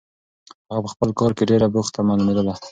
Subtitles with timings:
[0.71, 2.53] هغه په خپل کار کې ډېره بوخته معلومېدله.